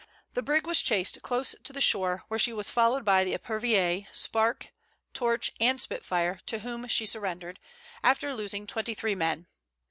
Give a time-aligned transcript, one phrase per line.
[0.33, 4.07] The brig was chased close to the shore, where she was followed by the Epervier,
[4.11, 4.73] Spark,
[5.13, 7.59] Torch and Spitfire, to whom she surrendered,
[8.03, 9.45] after losing twenty three men.